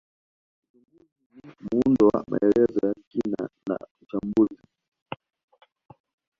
Uchunguzi 0.63 1.23
ni 1.31 1.53
muundo 1.71 2.07
wa 2.07 2.23
maelezo 2.27 2.87
ya 2.87 2.93
kina 3.07 3.49
na 3.67 3.77
uchambuzi 4.01 4.61